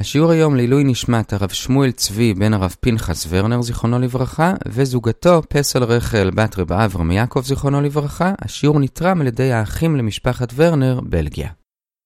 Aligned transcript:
השיעור 0.00 0.30
היום 0.30 0.56
לעילוי 0.56 0.84
נשמת 0.84 1.32
הרב 1.32 1.48
שמואל 1.48 1.90
צבי 1.90 2.34
בן 2.34 2.54
הרב 2.54 2.74
פנחס 2.80 3.26
ורנר 3.28 3.62
זיכרונו 3.62 3.98
לברכה 3.98 4.54
וזוגתו 4.68 5.42
פסל 5.48 5.84
רחל 5.84 6.30
בת 6.34 6.58
רב 6.58 6.72
אברהם 6.72 7.10
יעקב 7.10 7.42
זיכרונו 7.44 7.80
לברכה. 7.80 8.32
השיעור 8.38 8.80
נתרם 8.80 9.20
על 9.20 9.26
ידי 9.26 9.52
האחים 9.52 9.96
למשפחת 9.96 10.52
ורנר, 10.56 11.00
בלגיה. 11.02 11.48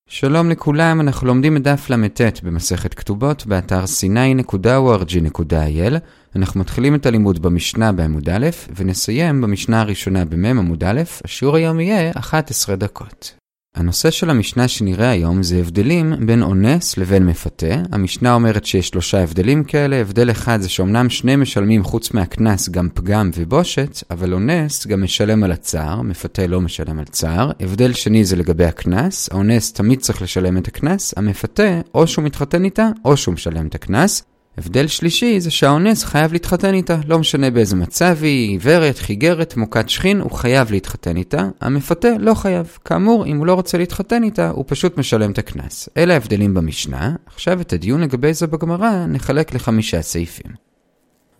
שלום 0.08 0.50
לכולם, 0.50 1.00
אנחנו 1.00 1.26
לומדים 1.26 1.56
את 1.56 1.62
דף 1.62 1.90
ל"ט 1.90 2.20
במסכת 2.42 2.94
כתובות 2.94 3.46
באתר 3.46 3.84
sny.org.il. 3.84 5.95
אנחנו 6.36 6.61
מתחילים 6.61 6.95
את 6.95 7.06
הלימוד 7.06 7.43
במשנה 7.43 7.93
בעמוד 7.93 8.29
א' 8.29 8.46
ונסיים 8.77 9.40
במשנה 9.40 9.80
הראשונה 9.80 10.24
במ' 10.24 10.59
עמוד 10.59 10.84
א', 10.84 11.02
השיעור 11.24 11.56
היום 11.56 11.80
יהיה 11.80 12.12
11 12.16 12.77
דקות. 12.77 13.41
הנושא 13.75 14.11
של 14.11 14.30
המשנה 14.30 14.68
שנראה 14.68 15.11
היום 15.11 15.43
זה 15.43 15.57
הבדלים 15.57 16.14
בין 16.27 16.43
אונס 16.43 16.96
לבין 16.96 17.27
מפתה. 17.27 17.75
המשנה 17.93 18.34
אומרת 18.34 18.64
שיש 18.64 18.88
שלושה 18.88 19.23
הבדלים 19.23 19.64
כאלה. 19.64 19.96
הבדל 19.96 20.30
אחד 20.30 20.60
זה 20.60 20.69
שאומנם 20.69 21.10
שני 21.10 21.37
משלמים 21.37 21.84
חוץ 21.84 22.15
מהקנס 22.15 22.69
גם 22.69 22.88
פגם 22.95 23.30
ובושת, 23.34 24.02
אבל 24.10 24.32
אונס 24.34 24.87
גם 24.87 25.02
משלם 25.02 25.45
על 25.45 25.52
הצער, 25.52 26.02
מפתה 26.02 26.46
לא 26.46 26.60
משלם 26.60 26.98
על 26.98 27.05
צער. 27.05 27.51
הבדל 27.60 27.93
שני 27.93 28.24
זה 28.24 28.37
לגבי 28.37 28.65
הקנס, 28.65 29.29
האונס 29.32 29.73
תמיד 29.73 30.01
צריך 30.01 30.23
לשלם 30.23 30.57
את 30.57 30.68
הקנס, 30.68 31.15
המפתה 31.16 31.80
או 31.95 32.07
שהוא 32.07 32.24
מתחתן 32.24 32.65
איתה 32.65 32.88
או 33.04 33.16
שהוא 33.16 33.34
משלם 33.34 33.66
את 33.66 33.74
הקנס. 33.74 34.23
הבדל 34.59 34.87
שלישי 34.87 35.41
זה 35.41 35.51
שהאונס 35.51 36.05
חייב 36.05 36.33
להתחתן 36.33 36.74
איתה, 36.74 36.97
לא 37.06 37.19
משנה 37.19 37.51
באיזה 37.51 37.77
מצב 37.77 38.19
היא, 38.23 38.51
עיוורת, 38.51 38.98
חיגרת, 38.98 39.56
מוכת 39.56 39.88
שכין, 39.88 40.20
הוא 40.20 40.30
חייב 40.30 40.70
להתחתן 40.70 41.16
איתה, 41.16 41.48
המפתה 41.60 42.09
לא 42.19 42.34
חייב. 42.34 42.79
כאמור, 42.84 43.27
אם 43.27 43.37
הוא 43.37 43.46
לא 43.46 43.55
רוצה 43.55 43.79
להתחתן 43.79 44.23
איתה, 44.23 44.51
הוא 44.51 44.65
פשוט 44.69 44.98
משלם 44.98 45.30
את 45.30 45.38
הקנס. 45.38 45.88
אלה 45.96 46.15
ההבדלים 46.15 46.55
במשנה, 46.55 47.15
עכשיו 47.27 47.60
את 47.60 47.73
הדיון 47.73 48.01
לגבי 48.01 48.34
זה 48.34 48.46
בגמרא 48.46 49.07
נחלק 49.09 49.55
לחמישה 49.55 50.02
סעיפים. 50.02 50.71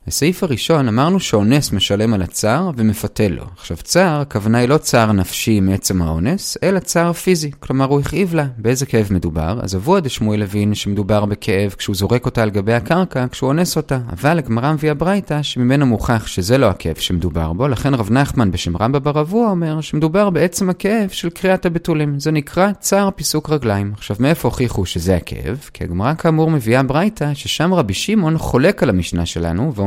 בסעיף 0.07 0.43
הראשון 0.43 0.89
אמרנו 0.89 1.21
שאונס 1.21 1.73
משלם 1.73 2.15
על 2.15 2.23
הצער 2.23 2.71
ומפתה 2.77 3.29
לו. 3.29 3.45
עכשיו 3.57 3.77
צער, 3.77 4.21
הכוונה 4.21 4.59
היא 4.59 4.69
לא 4.69 4.79
צער 4.79 5.13
נפשי 5.13 5.61
מעצם 5.61 6.03
האונס, 6.03 6.57
אלא 6.63 6.79
צער 6.79 7.13
פיזי. 7.13 7.51
כלומר 7.61 7.85
הוא 7.85 8.01
הכאיב 8.01 8.35
לה. 8.35 8.47
באיזה 8.59 8.87
כאב 8.87 9.07
מדובר? 9.11 9.59
אז 9.63 9.77
אבוה 9.77 10.01
דשמואל 10.01 10.43
הבין 10.43 10.75
שמדובר 10.75 11.25
בכאב 11.25 11.75
כשהוא 11.79 11.97
זורק 11.97 12.27
אותה 12.27 12.43
על 12.43 12.51
גבי 12.51 12.73
הקרקע, 12.73 13.27
כשהוא 13.31 13.49
אונס 13.49 13.77
אותה. 13.77 13.99
אבל 14.13 14.39
הגמרא 14.39 14.73
מביאה 14.73 14.95
ברייתא 14.95 15.43
שממנו 15.43 15.87
מוכח 15.87 16.27
שזה 16.27 16.59
לא 16.59 16.67
הכאב 16.67 16.97
שמדובר 16.97 17.53
בו, 17.53 17.69
לכן 17.69 17.95
רב 17.95 18.13
נחמן 18.13 18.51
בשם 18.51 18.77
רמב"א 18.77 18.99
בר 18.99 19.21
אבוה 19.21 19.51
אומר 19.51 19.81
שמדובר 19.81 20.31
בעצם 20.31 20.71
הכאב 20.71 21.09
של 21.09 21.31
קריאת 21.31 21.67
הבתולים. 21.67 22.21
זה 22.21 22.31
נקרא 22.31 22.73
צער 22.81 23.11
פיסוק 23.11 23.51
רגליים. 23.51 23.93
עכשיו 23.95 24.17
מאיפה 24.21 24.49
הוכיחו 24.49 24.87
שזה 24.87 25.17
הכאב? 25.17 25.71
כי 25.73 25.85
הגמרא 25.85 26.15
כאמור 26.15 26.51
מביאה 26.51 26.83
ברייתא 26.83 27.35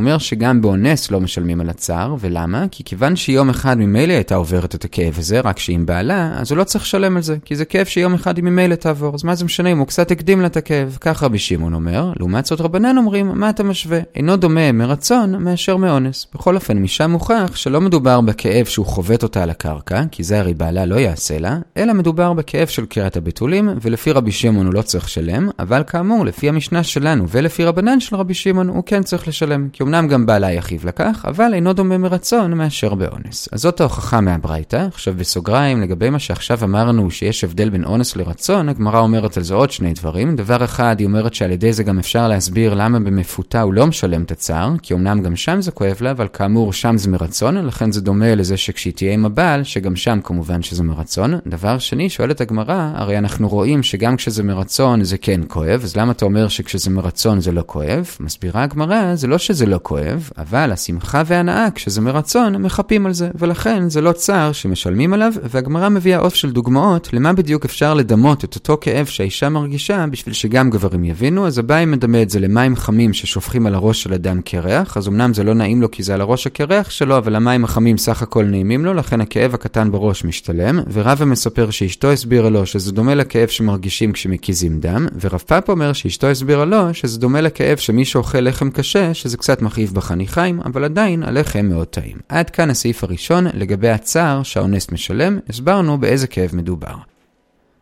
אומר 0.05 0.17
שגם 0.17 0.61
באונס 0.61 1.11
לא 1.11 1.21
משלמים 1.21 1.61
על 1.61 1.69
הצער, 1.69 2.15
ולמה? 2.19 2.65
כי 2.71 2.83
כיוון 2.83 3.15
שיום 3.15 3.49
אחד 3.49 3.77
ממילא 3.77 4.13
הייתה 4.13 4.35
עוברת 4.35 4.75
את 4.75 4.85
הכאב 4.85 5.15
הזה, 5.17 5.39
רק 5.39 5.59
שהיא 5.59 5.75
עם 5.75 5.85
בעלה, 5.85 6.33
אז 6.37 6.51
הוא 6.51 6.57
לא 6.57 6.63
צריך 6.63 6.83
לשלם 6.83 7.17
על 7.17 7.23
זה, 7.23 7.37
כי 7.45 7.55
זה 7.55 7.65
כאב 7.65 7.85
שיום 7.85 8.13
אחד 8.13 8.37
היא 8.37 8.43
ממילא 8.43 8.75
תעבור, 8.75 9.15
אז 9.15 9.23
מה 9.23 9.35
זה 9.35 9.45
משנה 9.45 9.71
אם 9.71 9.77
הוא 9.77 9.87
קצת 9.87 10.11
הקדים 10.11 10.41
לה 10.41 10.47
את 10.47 10.57
הכאב? 10.57 10.97
כך 11.01 11.23
רבי 11.23 11.39
שמעון 11.39 11.73
אומר, 11.73 12.13
לעומת 12.19 12.45
זאת 12.45 12.61
רבנן 12.61 12.97
אומרים, 12.97 13.31
מה 13.35 13.49
אתה 13.49 13.63
משווה? 13.63 13.99
אינו 14.15 14.35
דומה 14.35 14.71
מרצון 14.71 15.43
מאשר 15.43 15.77
מאונס. 15.77 16.27
בכל 16.33 16.55
אופן, 16.55 16.77
משם 16.77 17.11
מוכח 17.11 17.51
שלא 17.55 17.81
מדובר 17.81 18.21
בכאב 18.21 18.65
שהוא 18.65 18.85
חובט 18.85 19.23
אותה 19.23 19.43
על 19.43 19.49
הקרקע, 19.49 20.03
כי 20.11 20.23
זה 20.23 20.39
הרי 20.39 20.53
בעלה 20.53 20.85
לא 20.85 20.95
יעשה 20.95 21.39
לה, 21.39 21.57
אלא 21.77 21.93
מדובר 21.93 22.33
בכאב 22.33 22.67
של 22.67 22.85
קריאת 22.85 23.17
הבתולים, 23.17 23.69
ולפי 23.81 24.11
רבי 24.11 24.31
שמעון 24.31 24.65
הוא 24.65 24.73
לא 24.73 24.81
צריך 24.81 25.05
לשלם, 25.05 25.49
אבל 25.59 25.83
כאמור, 25.87 26.25
לפי 26.25 26.49
המשנה 26.49 26.83
שלנו 26.83 27.29
ולפי 27.29 27.65
רבנן 27.65 27.99
של 27.99 28.15
רבי 28.15 28.33
שמעון, 28.33 28.67
הוא 28.67 28.83
כן 28.85 29.03
צריך 29.03 29.27
לשלם, 29.27 29.69
כי 29.73 29.83
אמנם 29.83 29.94
גם 30.01 30.25
בעלה 30.25 30.51
יחיב 30.51 30.87
לכך, 30.87 31.25
אבל 31.27 31.53
אינו 31.53 31.73
דומה 31.73 31.97
מרצון 31.97 32.53
מאשר 32.53 32.95
באונס. 32.95 33.49
אז 33.51 33.61
זאת 33.61 33.81
ההוכחה 33.81 34.21
מהברייתא. 34.21 34.87
עכשיו 34.93 35.13
בסוגריים, 35.17 35.81
לגבי 35.81 36.09
מה 36.09 36.19
שעכשיו 36.19 36.59
אמרנו 36.63 37.11
שיש 37.11 37.43
הבדל 37.43 37.69
בין 37.69 37.83
אונס 37.83 38.15
לרצון, 38.15 38.69
הגמרא 38.69 38.99
אומרת 38.99 39.37
על 39.37 39.43
זה 39.43 39.53
עוד 39.53 39.71
שני 39.71 39.93
דברים. 39.93 40.35
דבר 40.35 40.63
אחד, 40.63 40.95
היא 40.99 41.07
אומרת 41.07 41.33
שעל 41.33 41.51
ידי 41.51 41.73
זה 41.73 41.83
גם 41.83 41.99
אפשר 41.99 42.27
להסביר 42.27 42.73
למה 42.73 42.99
במפותה 42.99 43.61
הוא 43.61 43.73
לא 43.73 43.87
משלם 43.87 44.23
את 44.23 44.31
הצער, 44.31 44.69
כי 44.81 44.93
אמנם 44.93 45.21
גם 45.21 45.35
שם 45.35 45.61
זה 45.61 45.71
כואב 45.71 45.97
לה, 46.01 46.11
אבל 46.11 46.27
כאמור 46.33 46.73
שם 46.73 46.97
זה 46.97 47.09
מרצון, 47.09 47.57
לכן 47.57 47.91
זה 47.91 48.01
דומה 48.01 48.35
לזה 48.35 48.57
שכשהיא 48.57 48.93
תהיה 48.93 49.13
עם 49.13 49.25
הבעל, 49.25 49.63
שגם 49.63 49.95
שם 49.95 50.19
כמובן 50.23 50.61
שזה 50.61 50.83
מרצון. 50.83 51.33
דבר 51.47 51.77
שני, 51.77 52.09
שואלת 52.09 52.41
הגמרא, 52.41 52.91
הרי 52.95 53.17
אנחנו 53.17 53.47
רואים 53.47 53.83
שגם 53.83 54.15
כשזה 54.15 54.43
מרצון 54.43 55.03
זה 55.03 55.17
כן 55.17 55.41
כואב, 55.47 55.81
אז 55.83 55.95
למה 55.95 56.11
אתה 56.11 56.25
אומר 56.25 56.47
שכשזה 56.47 56.89
מרצון 56.89 57.41
זה 57.41 57.51
לא 57.51 57.63
כואב? 57.65 58.09
מסבירה 58.19 58.63
הגמרא, 58.63 59.15
זה 59.15 59.27
לא 59.27 59.37
שזה 59.37 59.65
לא 59.65 59.79
כואב, 59.87 60.29
אבל 60.37 60.71
השמחה 60.71 61.23
והנאה, 61.25 61.67
כשזה 61.75 62.01
מרצון, 62.01 62.55
מחפים 62.55 63.05
על 63.05 63.13
זה, 63.13 63.29
ולכן 63.35 63.89
זה 63.89 64.01
לא 64.01 64.11
צער 64.11 64.51
שמשלמים 64.51 65.13
עליו, 65.13 65.33
והגמרא 65.43 65.89
מביאה 65.89 66.19
אוף 66.19 66.35
של 66.35 66.51
דוגמאות 66.51 67.09
למה 67.13 67.33
בדיוק 67.33 67.65
אפשר 67.65 67.93
לדמות 67.93 68.43
את 68.43 68.55
אותו 68.55 68.77
כאב 68.81 69.05
שהאישה 69.05 69.49
מרגישה 69.49 70.05
בשביל 70.11 70.33
שגם 70.33 70.69
גברים 70.69 71.03
יבינו, 71.03 71.47
אז 71.47 71.57
הבאי 71.57 71.85
מדמה 71.85 72.21
את 72.21 72.29
זה 72.29 72.39
למים 72.39 72.75
חמים 72.75 73.13
ששופכים 73.13 73.65
על 73.65 73.75
הראש 73.75 74.03
של 74.03 74.13
אדם 74.13 74.41
קרח, 74.41 74.97
אז 74.97 75.07
אמנם 75.07 75.33
זה 75.33 75.43
לא 75.43 75.53
נעים 75.53 75.81
לו 75.81 75.91
כי 75.91 76.03
זה 76.03 76.13
על 76.13 76.21
הראש 76.21 76.47
הקרח 76.47 76.89
שלו, 76.89 77.17
אבל 77.17 77.35
המים 77.35 77.63
החמים 77.63 77.97
סך 77.97 78.21
הכל 78.21 78.45
נעימים 78.45 78.85
לו, 78.85 78.93
לכן 78.93 79.21
הכאב 79.21 79.53
הקטן 79.53 79.91
בראש 79.91 80.25
משתלם, 80.25 80.79
ורבא 80.93 81.25
מספר 81.25 81.69
שאשתו 81.69 82.11
הסבירה 82.11 82.49
לו 82.49 82.65
שזה 82.65 82.91
דומה 82.91 83.15
לכאב 83.15 83.47
שמרגישים 83.47 84.11
כשמקיזים 84.11 84.79
דם, 84.79 85.07
ורב 85.21 85.43
פאפ 85.47 85.69
אומר 85.69 85.93
שאשתו 85.93 86.27
הסבירה 86.27 86.65
לו 86.65 86.93
שזה 86.93 87.19
דומה 87.19 87.41
לכאב 87.41 87.77
שמי 87.77 88.05
שאוכל 88.05 88.39
לחם 88.39 88.69
קשה, 88.69 89.13
שזה 89.13 89.37
קצת 89.37 89.61
מכאיב 89.75 89.93
בחניכיים, 89.93 90.61
אבל 90.65 90.83
עדיין 90.83 91.23
הלחם 91.23 91.65
מאוד 91.65 91.87
טעים. 91.87 92.17
עד 92.29 92.49
כאן 92.49 92.69
הסעיף 92.69 93.03
הראשון 93.03 93.47
לגבי 93.53 93.89
הצער 93.89 94.43
שהאונס 94.43 94.91
משלם, 94.91 95.39
הסברנו 95.49 95.97
באיזה 95.97 96.27
כאב 96.27 96.49
מדובר. 96.53 96.95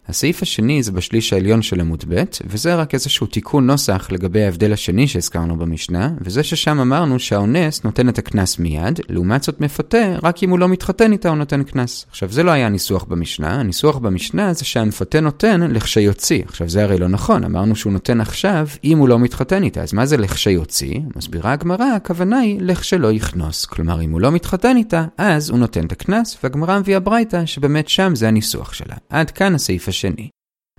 הסעיף 0.07 0.41
השני 0.41 0.83
זה 0.83 0.91
בשליש 0.91 1.33
העליון 1.33 1.61
של 1.61 1.79
עמוד 1.79 2.03
ב', 2.09 2.23
וזה 2.45 2.75
רק 2.75 2.93
איזשהו 2.93 3.27
תיקון 3.27 3.67
נוסח 3.67 4.07
לגבי 4.11 4.43
ההבדל 4.43 4.73
השני 4.73 5.07
שהזכרנו 5.07 5.55
במשנה, 5.57 6.09
וזה 6.21 6.43
ששם 6.43 6.79
אמרנו 6.79 7.19
שהאונס 7.19 7.83
נותן 7.83 8.09
את 8.09 8.17
הקנס 8.17 8.59
מיד, 8.59 8.99
לעומת 9.09 9.43
זאת 9.43 9.61
מפתה, 9.61 10.15
רק 10.23 10.43
אם 10.43 10.49
הוא 10.49 10.59
לא 10.59 10.67
מתחתן 10.67 11.11
איתה 11.11 11.29
הוא 11.29 11.37
נותן 11.37 11.63
קנס. 11.63 12.05
עכשיו 12.09 12.31
זה 12.31 12.43
לא 12.43 12.51
היה 12.51 12.65
הניסוח 12.65 13.03
במשנה, 13.03 13.59
הניסוח 13.59 13.97
במשנה 13.97 14.53
זה 14.53 14.65
שהמפתה 14.65 15.19
נותן 15.19 15.61
לכשיוציא. 15.61 16.43
עכשיו 16.47 16.69
זה 16.69 16.83
הרי 16.83 16.97
לא 16.97 17.07
נכון, 17.07 17.43
אמרנו 17.43 17.75
שהוא 17.75 17.93
נותן 17.93 18.21
עכשיו 18.21 18.67
אם 18.83 18.97
הוא 18.97 19.09
לא 19.09 19.19
מתחתן 19.19 19.63
איתה, 19.63 19.81
אז 19.81 19.93
מה 19.93 20.05
זה 20.05 20.17
לכשיוציא? 20.17 20.99
מסבירה 21.15 21.51
הגמרא, 21.51 21.85
הכוונה 21.95 22.39
היא 22.39 22.57
לכשלא 22.61 23.11
יכנוס. 23.11 23.65
כלומר 23.65 24.01
אם 24.01 24.11
הוא 24.11 24.21
לא 24.21 24.31
מתחתן 24.31 24.77
איתה, 24.77 25.05
אז 25.17 25.49
הוא 25.49 25.59
נותן 25.59 25.85
את 25.85 25.91
הקנס, 25.91 26.37
והגמרא 26.43 26.79
מביאה 26.79 26.99
ברייתא 26.99 27.45
שבאמת 27.45 27.89
שם 27.89 28.15
זה 28.15 28.27
הניסוח 28.27 28.73
שלה. 28.73 28.95
עד 29.09 29.31
כאן 29.31 29.55
הסעיף 29.55 29.87
השני. 29.93 30.29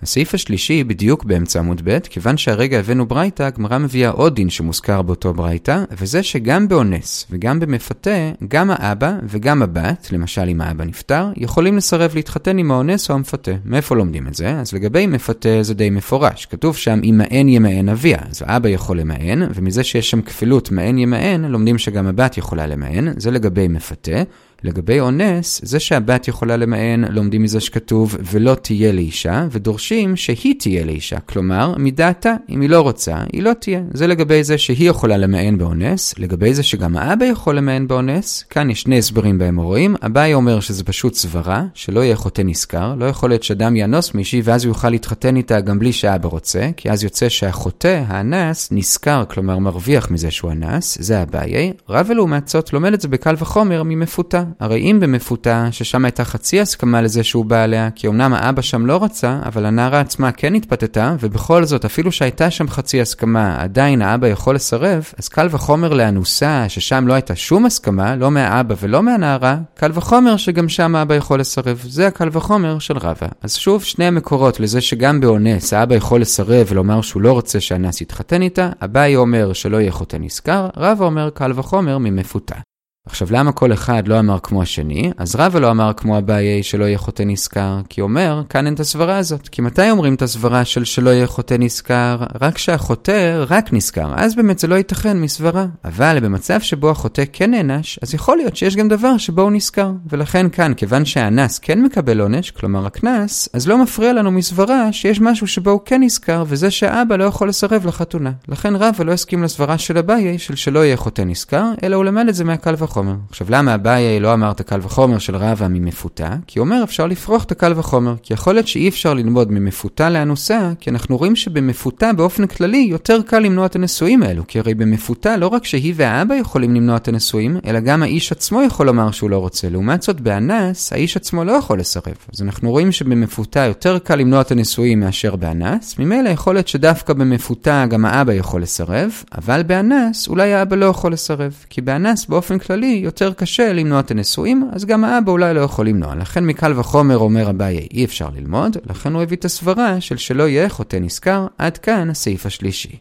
הסעיף 0.02 0.34
השלישי 0.34 0.84
בדיוק 0.84 1.24
באמצע 1.24 1.58
עמוד 1.58 1.82
ב', 1.84 1.98
כיוון 1.98 2.36
שהרגע 2.36 2.78
הבאנו 2.78 3.06
ברייתא, 3.06 3.42
הגמרא 3.42 3.78
מביאה 3.78 4.10
עוד 4.10 4.34
דין 4.34 4.50
שמוזכר 4.50 5.02
באותו 5.02 5.34
ברייתא, 5.34 5.84
וזה 5.90 6.22
שגם 6.22 6.68
באונס 6.68 7.26
וגם 7.30 7.60
במפתה, 7.60 8.30
גם 8.48 8.70
האבא 8.70 9.12
וגם 9.28 9.62
הבת, 9.62 10.08
למשל 10.12 10.48
אם 10.48 10.60
האבא 10.60 10.84
נפטר, 10.84 11.26
יכולים 11.36 11.76
לסרב 11.76 12.14
להתחתן 12.14 12.58
עם 12.58 12.70
האונס 12.70 13.10
או 13.10 13.14
המפתה. 13.14 13.52
מאיפה 13.64 13.96
לומדים 13.96 14.28
את 14.28 14.34
זה? 14.34 14.50
אז 14.50 14.72
לגבי 14.72 15.06
מפתה 15.06 15.62
זה 15.62 15.74
די 15.74 15.90
מפורש. 15.90 16.46
כתוב 16.46 16.76
שם 16.76 17.00
אם 17.04 17.14
מען 17.18 17.48
ימען 17.48 17.88
אביה, 17.88 18.18
אז 18.30 18.42
האבא 18.46 18.68
יכול 18.68 19.00
למען, 19.00 19.42
ומזה 19.54 19.84
שיש 19.84 20.10
שם 20.10 20.22
כפילות 20.22 20.70
מען 20.70 20.98
ימען, 20.98 21.44
לומדים 21.44 21.78
שגם 21.78 22.06
הבת 22.06 22.38
יכולה 22.38 22.66
למען, 22.66 23.08
זה 23.16 23.30
לגבי 23.30 23.68
מפתה. 23.68 24.22
לגבי 24.64 25.00
אונס, 25.00 25.60
זה 25.64 25.80
שהבת 25.80 26.28
יכולה 26.28 26.56
למען, 26.56 27.04
לומדים 27.10 27.42
מזה 27.42 27.60
שכתוב 27.60 28.16
ולא 28.32 28.54
תהיה 28.54 28.92
לאישה, 28.92 29.46
ודורשים 29.50 30.16
שהיא 30.16 30.54
תהיה 30.58 30.84
לאישה. 30.84 31.20
כלומר, 31.20 31.74
מדעתה, 31.78 32.34
אם 32.50 32.60
היא 32.60 32.70
לא 32.70 32.80
רוצה, 32.80 33.16
היא 33.32 33.42
לא 33.42 33.52
תהיה. 33.52 33.82
זה 33.92 34.06
לגבי 34.06 34.44
זה 34.44 34.58
שהיא 34.58 34.90
יכולה 34.90 35.16
למען 35.16 35.58
באונס, 35.58 36.14
לגבי 36.18 36.54
זה 36.54 36.62
שגם 36.62 36.96
האבא 36.96 37.24
יכול 37.24 37.56
למען 37.56 37.86
באונס, 37.86 38.44
כאן 38.50 38.70
יש 38.70 38.82
שני 38.82 38.98
הסברים 38.98 39.38
בהם 39.38 39.60
רואים. 39.60 39.96
אביי 40.06 40.34
אומר 40.34 40.60
שזה 40.60 40.84
פשוט 40.84 41.14
סברה, 41.14 41.64
שלא 41.74 42.04
יהיה 42.04 42.16
חוטא 42.16 42.42
נשכר, 42.44 42.94
לא 42.94 43.04
יכול 43.04 43.30
להיות 43.30 43.42
שאדם 43.42 43.76
יאנוס 43.76 44.14
מישהי 44.14 44.40
ואז 44.44 44.64
הוא 44.64 44.70
יוכל 44.70 44.88
להתחתן 44.90 45.36
איתה 45.36 45.60
גם 45.60 45.78
בלי 45.78 45.92
שאבא 45.92 46.28
רוצה, 46.28 46.70
כי 46.76 46.90
אז 46.90 47.04
יוצא 47.04 47.28
שהחוטא, 47.28 48.02
האנס, 48.06 48.68
נשכר, 48.72 49.24
כלומר 49.28 49.58
מרוויח 49.58 50.10
מזה 50.10 50.30
שהוא 50.30 50.52
אנס, 50.52 50.98
זה 51.00 51.22
אביי. 51.22 51.72
רב 51.88 52.10
לעומת 52.10 52.48
זאת 52.48 52.72
לומד 52.72 52.92
את 52.92 53.00
זה 53.00 53.08
בקל 53.08 53.34
וחומר 53.38 53.82
ממפותה. 53.82 54.42
הרי 54.60 54.80
אם 54.80 54.98
במפותה, 55.00 55.68
ששם 55.70 56.04
הייתה 56.04 56.24
חצי 56.24 56.60
הסכמה 56.60 57.02
לזה 57.02 57.24
שהוא 57.24 57.44
בא 57.44 57.62
עליה, 57.62 57.88
כי 57.94 58.08
אמנם 58.08 58.34
האבא 58.34 58.62
שם 58.62 58.86
לא 58.86 59.04
רצה, 59.04 59.38
אבל 59.44 59.66
הנערה 59.66 60.00
עצמה 60.00 60.32
כן 60.32 60.54
התפתתה, 60.54 61.16
ובכל 61.20 61.64
זאת, 61.64 61.84
אפילו 61.84 62.12
שהייתה 62.12 62.50
שם 62.50 62.68
חצי 62.68 63.00
הסכמה, 63.00 63.62
עדיין 63.62 64.02
האבא 64.02 64.28
יכול 64.28 64.54
לסרב, 64.54 65.04
אז 65.18 65.28
קל 65.28 65.48
וחומר 65.50 65.92
לאנוסה, 65.92 66.64
ששם 66.68 67.06
לא 67.06 67.12
הייתה 67.12 67.36
שום 67.36 67.66
הסכמה, 67.66 68.16
לא 68.16 68.30
מהאבא 68.30 68.74
ולא 68.80 69.02
מהנערה, 69.02 69.56
קל 69.74 69.90
וחומר 69.94 70.36
שגם 70.36 70.68
שם 70.68 70.96
האבא 70.96 71.14
יכול 71.14 71.40
לסרב. 71.40 71.80
זה 71.88 72.06
הקל 72.06 72.28
וחומר 72.32 72.78
של 72.78 72.98
רבא. 72.98 73.26
אז 73.42 73.54
שוב, 73.54 73.84
שני 73.84 74.04
המקורות 74.04 74.60
לזה 74.60 74.80
שגם 74.80 75.20
באונס 75.20 75.72
האבא 75.72 75.94
יכול 75.94 76.20
לסרב 76.20 76.66
ולומר 76.70 77.00
שהוא 77.00 77.22
לא 77.22 77.32
רוצה 77.32 77.60
שהנס 77.60 78.00
יתחתן 78.00 78.42
איתה, 78.42 78.70
אביי 78.84 79.16
אומר 79.16 79.52
שלא 79.52 79.76
יהיה 79.80 79.92
חותן 79.92 80.22
נשכר, 80.22 80.68
רבא 80.76 81.04
אומר 81.04 81.30
קל 81.30 81.52
וחומר 81.54 81.98
ממפותה. 81.98 82.73
עכשיו, 83.08 83.28
למה 83.30 83.52
כל 83.52 83.72
אחד 83.72 84.08
לא 84.08 84.18
אמר 84.18 84.38
כמו 84.42 84.62
השני? 84.62 85.12
אז 85.16 85.36
רבא 85.36 85.58
לא 85.58 85.70
אמר 85.70 85.92
כמו 85.96 86.18
אביי 86.18 86.62
שלא 86.62 86.84
יהיה 86.84 86.98
חוטא 86.98 87.22
נשכר, 87.22 87.80
כי 87.88 88.00
אומר, 88.00 88.42
כאן 88.48 88.66
אין 88.66 88.74
את 88.74 88.80
הסברה 88.80 89.16
הזאת. 89.16 89.48
כי 89.48 89.62
מתי 89.62 89.90
אומרים 89.90 90.14
את 90.14 90.22
הסברה 90.22 90.64
של 90.64 90.84
שלא 90.84 91.10
יהיה 91.10 91.26
חוטא 91.26 91.54
נשכר? 91.58 92.16
רק 92.40 92.54
כשהחוטא 92.54 93.44
רק 93.48 93.72
נשכר, 93.72 94.12
אז 94.16 94.34
באמת 94.34 94.58
זה 94.58 94.66
לא 94.66 94.74
ייתכן 94.74 95.16
מסברה. 95.20 95.66
אבל 95.84 96.18
במצב 96.22 96.60
שבו 96.60 96.90
החוטא 96.90 97.22
כן 97.32 97.50
נענש, 97.50 97.98
אז 98.02 98.14
יכול 98.14 98.36
להיות 98.36 98.56
שיש 98.56 98.76
גם 98.76 98.88
דבר 98.88 99.18
שבו 99.18 99.42
הוא 99.42 99.50
נשכר. 99.50 99.90
ולכן 100.10 100.48
כאן, 100.48 100.74
כיוון 100.76 101.04
שהאנס 101.04 101.58
כן 101.58 101.82
מקבל 101.82 102.20
עונש, 102.20 102.50
כלומר 102.50 102.86
הקנס, 102.86 103.48
אז 103.52 103.68
לא 103.68 103.82
מפריע 103.82 104.12
לנו 104.12 104.30
מסברה 104.30 104.92
שיש 104.92 105.20
משהו 105.20 105.46
שבו 105.46 105.70
הוא 105.70 105.80
כן 105.84 106.02
נשכר, 106.02 106.44
וזה 106.46 106.70
שהאבא 106.70 107.16
לא 107.16 107.24
יכול 107.24 107.48
לסרב 107.48 107.86
לחתונה. 107.86 108.32
לכן 108.48 108.76
רבא 108.76 109.04
לא 109.04 109.12
הסכים 109.12 109.42
לסברה 109.42 109.78
של 109.78 109.98
אביי 109.98 110.38
של 110.38 110.56
שלא 110.56 110.84
יהיה 110.84 110.96
חוטא 110.96 111.22
נשכר, 111.22 111.64
אלא 111.82 111.96
הוא 111.96 112.04
למד 112.04 112.28
את 112.28 112.34
זה 112.34 112.44
מהקל 112.44 112.74
וחומר. 112.78 112.93
וחומר. 112.94 113.14
עכשיו, 113.30 113.46
למה 113.50 113.74
אביי 113.74 114.20
לא 114.20 114.34
אמר 114.34 114.50
את 114.50 114.60
הקל 114.60 114.80
וחומר 114.82 115.18
של 115.18 115.36
רבא 115.36 115.68
ממפותה? 115.68 116.36
כי 116.46 116.58
הוא 116.58 116.64
אומר 116.66 116.84
אפשר 116.84 117.06
לפרוח 117.06 117.44
את 117.44 117.52
הקל 117.52 117.72
וחומר. 117.76 118.14
כי 118.22 118.34
יכול 118.34 118.54
להיות 118.54 118.68
שאי 118.68 118.88
אפשר 118.88 119.14
ללמוד 119.14 119.52
ממפותה 119.52 120.10
לאנוסה, 120.10 120.72
כי 120.80 120.90
אנחנו 120.90 121.16
רואים 121.16 121.36
שבמפותה 121.36 122.12
באופן 122.12 122.46
כללי 122.46 122.86
יותר 122.90 123.22
קל 123.22 123.38
למנוע 123.38 123.66
את 123.66 123.76
הנישואים 123.76 124.22
האלו. 124.22 124.46
כי 124.46 124.58
הרי 124.58 124.74
במפותה 124.74 125.36
לא 125.36 125.46
רק 125.46 125.64
שהיא 125.64 125.94
והאבא 125.96 126.34
יכולים 126.34 126.74
למנוע 126.74 126.96
את 126.96 127.08
הנישואים, 127.08 127.56
אלא 127.66 127.80
גם 127.80 128.02
האיש 128.02 128.32
עצמו 128.32 128.62
יכול 128.62 128.86
לומר 128.86 129.10
שהוא 129.10 129.30
לא 129.30 129.38
רוצה. 129.38 129.68
לעומת 129.68 130.02
זאת, 130.02 130.20
באנס, 130.20 130.92
האיש 130.92 131.16
עצמו 131.16 131.44
לא 131.44 131.52
יכול 131.52 131.78
לסרב. 131.78 132.14
אז 132.34 132.42
אנחנו 132.42 132.70
רואים 132.70 132.92
שבמפותה 132.92 133.60
יותר 133.60 133.98
קל 133.98 134.16
למנוע 134.16 134.40
את 134.40 134.50
הנישואים 134.50 135.00
מאשר 135.00 135.36
באנס, 135.36 135.98
ממילא 135.98 136.28
יכול 136.28 136.54
להיות 136.54 136.68
שדווקא 136.68 137.12
במפותה 137.12 137.84
גם 137.88 138.04
האבא 138.04 138.32
יכול 138.32 138.62
לסרב, 138.62 139.12
אבל 139.38 139.62
באנס 139.62 140.28
אולי 140.28 140.54
האבא 140.54 140.76
לא 140.76 140.86
יכול 140.86 141.12
לסרב. 141.12 141.54
כי 141.70 141.80
באנס 141.80 142.26
באופן 142.26 142.58
כללי 142.58 142.83
יותר 142.86 143.32
קשה 143.32 143.72
למנוע 143.72 144.00
את 144.00 144.10
הנישואים, 144.10 144.70
אז 144.72 144.84
גם 144.84 145.04
האבא 145.04 145.32
אולי 145.32 145.54
לא 145.54 145.60
יכול 145.60 145.88
למנוע. 145.88 146.14
לכן 146.14 146.46
מקל 146.46 146.78
וחומר 146.78 147.18
אומר 147.18 147.50
אביי 147.50 147.88
אי 147.92 148.04
אפשר 148.04 148.28
ללמוד, 148.36 148.76
לכן 148.86 149.12
הוא 149.12 149.22
הביא 149.22 149.36
את 149.36 149.44
הסברה 149.44 150.00
של 150.00 150.16
שלא 150.16 150.48
יהיה 150.48 150.68
חוטא 150.68 150.96
נשכר, 150.96 151.46
עד 151.58 151.78
כאן 151.78 152.10
הסעיף 152.10 152.46
השלישי. 152.46 152.98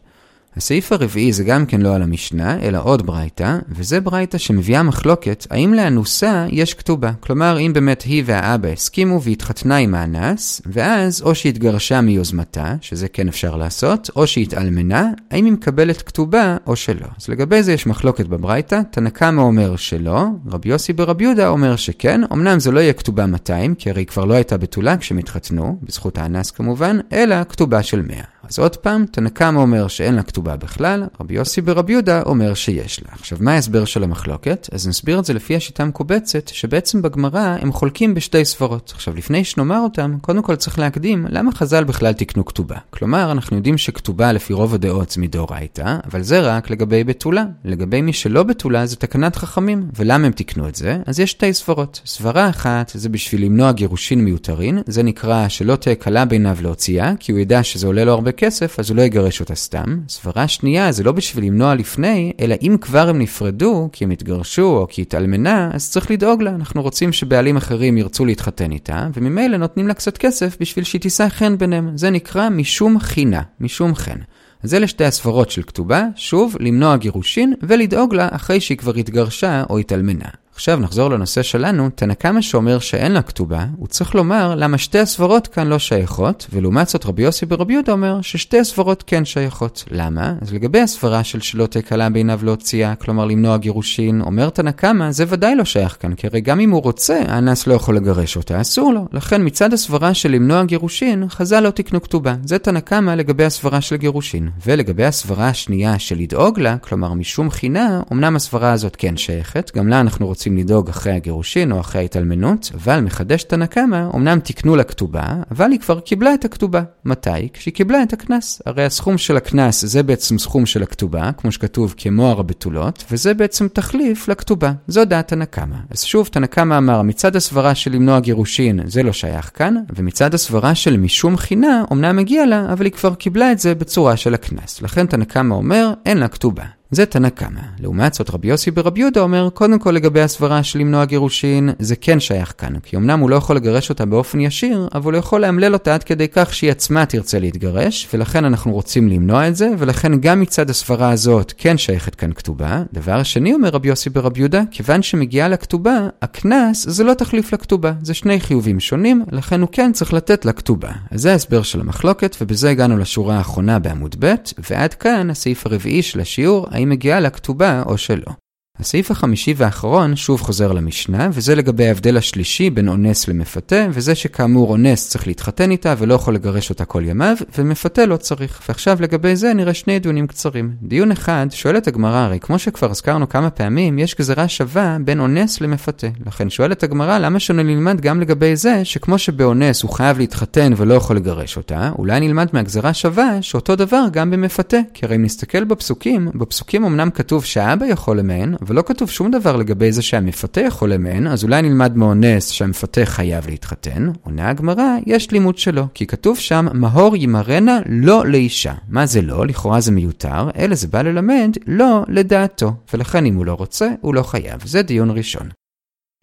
הסעיף 0.56 0.92
הרביעי 0.92 1.32
זה 1.32 1.44
גם 1.44 1.66
כן 1.66 1.80
לא 1.80 1.94
על 1.94 2.02
המשנה, 2.02 2.60
אלא 2.62 2.78
עוד 2.82 3.06
ברייתא, 3.06 3.58
וזה 3.68 4.00
ברייתא 4.00 4.38
שמביאה 4.38 4.82
מחלוקת 4.82 5.46
האם 5.50 5.74
לאנוסה 5.74 6.46
יש 6.50 6.74
כתובה. 6.74 7.12
כלומר, 7.20 7.58
אם 7.60 7.72
באמת 7.72 8.02
היא 8.02 8.22
והאבא 8.26 8.68
הסכימו 8.68 9.22
והתחתנה 9.22 9.76
עם 9.76 9.94
האנס, 9.94 10.62
ואז 10.66 11.22
או 11.22 11.34
שהתגרשה 11.34 12.00
מיוזמתה, 12.00 12.74
שזה 12.80 13.08
כן 13.08 13.28
אפשר 13.28 13.56
לעשות, 13.56 14.10
או 14.16 14.26
שהתאלמנה, 14.26 15.10
האם 15.30 15.44
היא 15.44 15.52
מקבלת 15.52 16.02
כתובה 16.02 16.56
או 16.66 16.76
שלא. 16.76 17.06
אז 17.20 17.28
לגבי 17.28 17.62
זה 17.62 17.72
יש 17.72 17.86
מחלוקת 17.86 18.26
בברייתא, 18.26 18.80
תנא 18.90 19.10
קמא 19.10 19.40
אומר 19.40 19.76
שלא, 19.76 20.26
רבי 20.46 20.68
יוסי 20.68 20.92
ברבי 20.92 21.24
יהודה 21.24 21.48
אומר 21.48 21.76
שכן, 21.76 22.20
אמנם 22.32 22.60
זה 22.60 22.70
לא 22.70 22.80
יהיה 22.80 22.92
כתובה 22.92 23.26
200, 23.26 23.74
כי 23.74 23.90
הרי 23.90 24.00
היא 24.00 24.06
כבר 24.06 24.24
לא 24.24 24.34
הייתה 24.34 24.56
בתולה 24.56 24.96
כשהם 24.96 25.18
התחתנו, 25.18 25.78
בזכות 25.82 26.18
האנס 26.18 26.50
כמובן, 26.50 26.98
אלא 27.12 27.36
כתובה 27.44 27.82
של 27.82 28.02
100. 28.02 28.33
אז 28.48 28.58
עוד 28.58 28.76
פעם, 28.76 29.04
תנא 29.10 29.28
קמא 29.28 29.58
אומר 29.58 29.88
שאין 29.88 30.14
לה 30.14 30.22
כתובה 30.22 30.56
בכלל, 30.56 31.04
רבי 31.20 31.34
יוסי 31.34 31.60
ברבי 31.60 31.92
יהודה 31.92 32.22
אומר 32.22 32.54
שיש 32.54 33.02
לה. 33.02 33.08
עכשיו, 33.12 33.38
מה 33.40 33.52
ההסבר 33.52 33.84
של 33.84 34.02
המחלוקת? 34.02 34.68
אז 34.72 34.88
נסביר 34.88 35.18
את 35.18 35.24
זה 35.24 35.34
לפי 35.34 35.56
השיטה 35.56 35.82
המקובצת, 35.82 36.48
שבעצם 36.48 37.02
בגמרא 37.02 37.56
הם 37.60 37.72
חולקים 37.72 38.14
בשתי 38.14 38.44
סברות. 38.44 38.92
עכשיו, 38.94 39.14
לפני 39.16 39.44
שנאמר 39.44 39.78
אותם, 39.80 40.16
קודם 40.20 40.42
כל 40.42 40.56
צריך 40.56 40.78
להקדים 40.78 41.26
למה 41.30 41.52
חז"ל 41.52 41.84
בכלל 41.84 42.12
תיקנו 42.12 42.44
כתובה. 42.44 42.76
כלומר, 42.90 43.32
אנחנו 43.32 43.56
יודעים 43.56 43.78
שכתובה 43.78 44.32
לפי 44.32 44.52
רוב 44.52 44.74
הדעות 44.74 45.14
מדאורייתא, 45.18 45.96
אבל 46.10 46.22
זה 46.22 46.40
רק 46.40 46.70
לגבי 46.70 47.04
בתולה. 47.04 47.44
לגבי 47.64 48.02
מי 48.02 48.12
שלא 48.12 48.42
בתולה 48.42 48.86
זה 48.86 48.96
תקנת 48.96 49.36
חכמים. 49.36 49.88
ולמה 49.96 50.26
הם 50.26 50.32
תיקנו 50.32 50.68
את 50.68 50.74
זה? 50.74 50.98
אז 51.06 51.20
יש 51.20 51.30
שתי 51.30 51.54
סברות. 51.54 52.00
סברה 52.06 52.48
אחת 52.48 52.90
זה 52.94 53.08
בשביל 53.08 53.44
למנוע 53.44 53.72
גירושין 53.72 54.24
מיותרים, 54.24 54.78
זה 54.86 55.02
נקרא 55.02 55.48
שלא 55.48 55.76
תהיה 55.76 55.94
קלה 55.94 56.24
בעיניו 56.24 56.56
להוציאה, 56.60 57.12
כי 57.20 57.32
הוא 57.32 57.40
ידע 57.40 57.62
שזה 57.62 57.86
עולה 57.86 58.04
לו 58.04 58.12
הרבה 58.12 58.32
כסף, 58.36 58.78
אז 58.78 58.90
הוא 58.90 58.96
לא 58.96 59.02
יגרש 59.02 59.40
אותה 59.40 59.54
סתם. 59.54 60.00
סברה 60.08 60.48
שנייה 60.48 60.92
זה 60.92 61.02
לא 61.02 61.12
בשביל 61.12 61.44
למנוע 61.44 61.74
לפני, 61.74 62.32
אלא 62.40 62.54
אם 62.62 62.76
כבר 62.80 63.08
הם 63.08 63.18
נפרדו, 63.18 63.88
כי 63.92 64.04
הם 64.04 64.10
התגרשו 64.10 64.76
או 64.76 64.86
כי 64.90 65.02
התאלמנה, 65.02 65.70
אז 65.72 65.90
צריך 65.90 66.10
לדאוג 66.10 66.42
לה. 66.42 66.50
אנחנו 66.50 66.82
רוצים 66.82 67.12
שבעלים 67.12 67.56
אחרים 67.56 67.98
ירצו 67.98 68.24
להתחתן 68.24 68.72
איתה, 68.72 69.08
וממילא 69.14 69.56
נותנים 69.56 69.88
לה 69.88 69.94
קצת 69.94 70.18
כסף 70.18 70.56
בשביל 70.60 70.84
שהיא 70.84 71.00
תישא 71.00 71.28
חן 71.28 71.58
ביניהם. 71.58 71.96
זה 71.96 72.10
נקרא 72.10 72.48
משום 72.48 72.98
חינה, 72.98 73.42
משום 73.60 73.94
חן. 73.94 74.18
אז 74.62 74.74
אלה 74.74 74.86
שתי 74.86 75.04
הסברות 75.04 75.50
של 75.50 75.62
כתובה, 75.62 76.04
שוב, 76.16 76.56
למנוע 76.60 76.96
גירושין 76.96 77.54
ולדאוג 77.62 78.14
לה 78.14 78.28
אחרי 78.30 78.60
שהיא 78.60 78.78
כבר 78.78 78.94
התגרשה 78.94 79.62
או 79.70 79.78
התאלמנה. 79.78 80.43
עכשיו 80.54 80.80
נחזור 80.80 81.10
לנושא 81.10 81.42
שלנו, 81.42 81.88
תנא 81.94 82.14
קמא 82.14 82.40
שאומר 82.40 82.78
שאין 82.78 83.12
לה 83.12 83.22
כתובה, 83.22 83.66
הוא 83.76 83.88
צריך 83.88 84.14
לומר 84.14 84.54
למה 84.54 84.78
שתי 84.78 84.98
הסברות 84.98 85.46
כאן 85.46 85.66
לא 85.66 85.78
שייכות, 85.78 86.46
ולעומת 86.52 86.88
זאת 86.88 87.06
רבי 87.06 87.22
יוסי 87.22 87.46
ברבי 87.46 87.72
יהודה 87.72 87.92
אומר 87.92 88.20
ששתי 88.22 88.60
הסברות 88.60 89.04
כן 89.06 89.24
שייכות. 89.24 89.84
למה? 89.90 90.34
אז 90.40 90.52
לגבי 90.52 90.80
הסברה 90.80 91.24
של 91.24 91.40
שלא 91.40 91.66
תקלה 91.66 92.10
בעיניו 92.10 92.40
להוציאה, 92.42 92.94
כלומר 92.94 93.24
למנוע 93.24 93.56
גירושין, 93.56 94.20
אומר 94.20 94.50
תנא 94.50 94.70
קמא, 94.70 95.10
זה 95.10 95.24
ודאי 95.28 95.54
לא 95.54 95.64
שייך 95.64 95.96
כאן, 96.00 96.14
כי 96.14 96.26
הרי 96.26 96.40
גם 96.40 96.60
אם 96.60 96.70
הוא 96.70 96.82
רוצה, 96.82 97.22
האנס 97.28 97.66
לא 97.66 97.74
יכול 97.74 97.96
לגרש 97.96 98.36
אותה, 98.36 98.60
אסור 98.60 98.92
לו. 98.92 99.06
לכן 99.12 99.46
מצד 99.46 99.72
הסברה 99.72 100.14
של 100.14 100.30
למנוע 100.30 100.64
גירושין, 100.64 101.28
חז"ל 101.28 101.60
לא 101.60 101.70
תקנו 101.70 102.02
כתובה. 102.02 102.34
זה 102.44 102.58
תנא 102.58 102.80
קמא 102.80 103.10
לגבי 103.10 103.44
הסברה 103.44 103.80
של 103.80 103.96
גירושין. 103.96 104.50
ולגבי 104.66 105.04
הסברה 105.04 105.48
השנייה 105.48 105.98
של 105.98 106.18
לדאוג 106.18 106.60
לה, 106.60 106.78
כלומר 106.78 107.14
משום 107.14 107.50
חינה, 107.50 108.00
אמנם 108.12 108.36
הסברה 108.36 108.72
הזאת 108.72 108.96
כן 108.98 109.16
שייכת, 109.16 109.70
גם 109.76 109.88
לה 109.88 110.00
אנחנו 110.00 110.26
רוצים 110.26 110.43
רוצים 110.44 110.56
לדאוג 110.56 110.88
אחרי 110.88 111.12
הגירושין 111.12 111.72
או 111.72 111.80
אחרי 111.80 112.00
ההתאלמנות, 112.00 112.70
אבל 112.74 113.00
מחדש 113.00 113.42
תנא 113.42 113.66
קמא, 113.66 114.08
אמנם 114.14 114.40
תיקנו 114.40 114.76
לה 114.76 114.84
כתובה, 114.84 115.22
אבל 115.50 115.70
היא 115.70 115.80
כבר 115.80 116.00
קיבלה 116.00 116.34
את 116.34 116.44
הכתובה. 116.44 116.82
מתי? 117.04 117.48
כשהיא 117.52 117.74
קיבלה 117.74 118.02
את 118.02 118.12
הקנס. 118.12 118.62
הרי 118.66 118.84
הסכום 118.84 119.18
של 119.18 119.36
הקנס 119.36 119.84
זה 119.84 120.02
בעצם 120.02 120.38
סכום 120.38 120.66
של 120.66 120.82
הכתובה, 120.82 121.30
כמו 121.36 121.52
שכתוב 121.52 121.94
כמו 121.96 122.28
הר 122.28 122.40
הבתולות, 122.40 123.04
וזה 123.10 123.34
בעצם 123.34 123.68
תחליף 123.68 124.28
לכתובה. 124.28 124.72
זו 124.88 125.04
דעת 125.04 125.28
תנא 125.28 125.44
קמא. 125.44 125.76
אז 125.90 126.02
שוב, 126.02 126.26
תנא 126.26 126.46
קמא 126.46 126.78
אמר, 126.78 127.02
מצד 127.02 127.36
הסברה 127.36 127.74
של 127.74 127.92
למנוע 127.92 128.20
גירושין, 128.20 128.80
זה 128.86 129.02
לא 129.02 129.12
שייך 129.12 129.50
כאן, 129.54 129.74
ומצד 129.96 130.34
הסברה 130.34 130.74
של 130.74 130.96
משום 130.96 131.36
חינה, 131.36 131.84
אמנם 131.92 132.16
מגיע 132.16 132.46
לה, 132.46 132.72
אבל 132.72 132.84
היא 132.84 132.92
כבר 132.92 133.14
קיבלה 133.14 133.52
את 133.52 133.58
זה 133.58 133.74
בצורה 133.74 134.16
של 134.16 134.34
הקנס. 134.34 134.82
לכן 134.82 135.06
תנא 135.06 135.24
קמא 135.24 135.54
אומר, 135.54 135.92
אין 136.06 136.18
לה 136.18 136.28
כתובה. 136.28 136.64
זה 136.90 137.06
תנא 137.06 137.28
קמא. 137.28 137.60
לעומת 137.80 138.14
זאת 138.14 138.30
רבי 138.30 138.48
יוסי 138.48 138.70
ברבי 138.70 139.00
יהודה 139.00 139.20
אומר, 139.20 139.48
קודם 139.54 139.78
כל 139.78 139.90
לגבי 139.90 140.20
הסברה 140.20 140.62
של 140.62 140.78
למנוע 140.78 141.04
גירושין, 141.04 141.70
זה 141.78 141.96
כן 141.96 142.20
שייך 142.20 142.54
כאן, 142.58 142.78
כי 142.78 142.96
אמנם 142.96 143.20
הוא 143.20 143.30
לא 143.30 143.36
יכול 143.36 143.56
לגרש 143.56 143.90
אותה 143.90 144.04
באופן 144.04 144.40
ישיר, 144.40 144.88
אבל 144.94 145.12
הוא 145.12 145.18
יכול 145.18 145.40
לאמלל 145.40 145.72
אותה 145.74 145.94
עד 145.94 146.02
כדי 146.02 146.28
כך 146.32 146.54
שהיא 146.54 146.70
עצמה 146.70 147.06
תרצה 147.06 147.38
להתגרש, 147.38 148.08
ולכן 148.14 148.44
אנחנו 148.44 148.72
רוצים 148.72 149.08
למנוע 149.08 149.48
את 149.48 149.56
זה, 149.56 149.70
ולכן 149.78 150.20
גם 150.20 150.40
מצד 150.40 150.70
הסברה 150.70 151.10
הזאת 151.10 151.52
כן 151.58 151.78
שייכת 151.78 152.14
כאן 152.14 152.32
כתובה. 152.32 152.82
דבר 152.92 153.22
שני 153.22 153.54
אומר 153.54 153.68
רבי 153.68 153.88
יוסי 153.88 154.10
ברבי 154.10 154.40
יהודה, 154.40 154.62
כיוון 154.70 155.02
שמגיעה 155.02 155.48
לכתובה, 155.48 156.08
הקנס 156.22 156.86
זה 156.88 157.04
לא 157.04 157.14
תחליף 157.14 157.52
לכתובה, 157.52 157.92
זה 158.02 158.14
שני 158.14 158.40
חיובים 158.40 158.80
שונים, 158.80 159.24
לכן 159.32 159.60
הוא 159.60 159.68
כן 159.72 159.92
צריך 159.92 160.12
לתת 160.12 160.44
לכתובה. 160.44 160.90
אז 161.10 161.20
זה 161.20 161.32
ההסבר 161.32 161.62
של 161.62 161.80
המחלוקת, 161.80 162.36
ובזה 162.40 162.70
הגענו 162.70 162.98
לשורה 162.98 163.36
האחרונה 163.36 163.78
בעמוד 163.78 164.16
ב', 164.18 164.34
ועד 164.70 164.94
כאן 164.94 165.30
הסעיף 165.30 165.66
הרביעי 165.66 166.02
של 166.02 166.20
השיעור, 166.20 166.66
האם 166.74 166.88
מגיעה 166.88 167.20
לה 167.20 167.30
כתובה 167.30 167.82
או 167.86 167.98
שלא. 167.98 168.43
הסעיף 168.78 169.10
החמישי 169.10 169.54
והאחרון 169.56 170.16
שוב 170.16 170.40
חוזר 170.40 170.72
למשנה, 170.72 171.28
וזה 171.32 171.54
לגבי 171.54 171.86
ההבדל 171.88 172.16
השלישי 172.16 172.70
בין 172.70 172.88
אונס 172.88 173.28
למפתה, 173.28 173.86
וזה 173.90 174.14
שכאמור 174.14 174.70
אונס 174.70 175.08
צריך 175.08 175.26
להתחתן 175.26 175.70
איתה 175.70 175.94
ולא 175.98 176.14
יכול 176.14 176.34
לגרש 176.34 176.70
אותה 176.70 176.84
כל 176.84 177.02
ימיו, 177.06 177.36
ומפתה 177.58 178.06
לא 178.06 178.16
צריך. 178.16 178.60
ועכשיו 178.68 178.98
לגבי 179.00 179.36
זה 179.36 179.54
נראה 179.54 179.74
שני 179.74 179.98
דיונים 179.98 180.26
קצרים. 180.26 180.72
דיון 180.82 181.12
אחד, 181.12 181.46
שואלת 181.50 181.88
הגמרא, 181.88 182.18
הרי 182.18 182.40
כמו 182.40 182.58
שכבר 182.58 182.90
הזכרנו 182.90 183.28
כמה 183.28 183.50
פעמים, 183.50 183.98
יש 183.98 184.14
גזרה 184.14 184.48
שווה 184.48 184.96
בין 185.04 185.20
אונס 185.20 185.60
למפתה. 185.60 186.06
לכן 186.26 186.50
שואלת 186.50 186.82
הגמרא, 186.82 187.18
למה 187.18 187.40
שלא 187.40 187.62
נלמד 187.62 188.00
גם 188.00 188.20
לגבי 188.20 188.56
זה, 188.56 188.84
שכמו 188.84 189.18
שבאונס 189.18 189.82
הוא 189.82 189.90
חייב 189.90 190.18
להתחתן 190.18 190.72
ולא 190.76 190.94
יכול 190.94 191.16
לגרש 191.16 191.56
אותה, 191.56 191.90
אולי 191.98 192.20
נלמד 192.20 192.48
מהגזרה 192.52 192.94
שווה 192.94 193.42
שאותו 193.42 193.76
דבר 193.76 194.04
גם 194.12 194.30
במפתה. 194.30 194.78
כי 194.94 195.06
הרי 195.06 195.16
אם 195.16 195.22
נסתכל 195.22 195.64
בפסוקים, 195.64 196.28
בפסוקים 196.34 196.84
אמנם 196.84 197.10
כתוב 197.10 197.44
שהאבא 197.44 197.86
יכול 197.86 198.18
למען, 198.18 198.54
ולא 198.66 198.82
כתוב 198.86 199.10
שום 199.10 199.30
דבר 199.30 199.56
לגבי 199.56 199.92
זה 199.92 200.02
שהמפתה 200.02 200.60
יכול 200.60 200.92
למען, 200.92 201.26
אז 201.26 201.44
אולי 201.44 201.62
נלמד 201.62 201.96
מאונס 201.96 202.50
שהמפתה 202.50 203.00
חייב 203.04 203.46
להתחתן. 203.46 204.08
עונה 204.22 204.50
הגמרא, 204.50 204.96
יש 205.06 205.30
לימוד 205.30 205.58
שלו, 205.58 205.86
כי 205.94 206.06
כתוב 206.06 206.38
שם, 206.38 206.66
מהור 206.72 207.16
ימרנה 207.16 207.80
לא 207.86 208.26
לאישה. 208.26 208.74
מה 208.88 209.06
זה 209.06 209.22
לא? 209.22 209.46
לכאורה 209.46 209.80
זה 209.80 209.92
מיותר, 209.92 210.50
אלא 210.58 210.74
זה 210.74 210.88
בא 210.88 211.02
ללמד 211.02 211.56
לא 211.66 212.04
לדעתו, 212.08 212.72
ולכן 212.94 213.26
אם 213.26 213.34
הוא 213.34 213.46
לא 213.46 213.52
רוצה, 213.52 213.88
הוא 214.00 214.14
לא 214.14 214.22
חייב. 214.22 214.60
זה 214.64 214.82
דיון 214.82 215.10
ראשון. 215.10 215.63